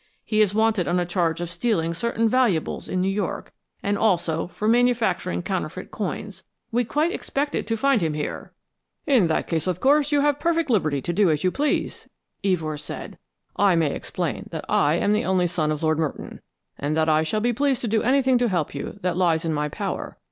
[0.25, 3.53] He is wanted on a charge of stealing certain valuables in New York,
[3.83, 6.43] and also for manufacturing counterfeit coins.
[6.71, 8.51] We quite expected to find him here."
[9.05, 12.09] "In that case, of course, you have perfect liberty to do as you please,"
[12.43, 13.19] Evors said.
[13.57, 16.41] "I may explain that I am the only son of Lord Merton,
[16.79, 19.53] and that I shall be pleased to do anything to help you that lies in
[19.53, 20.17] my power.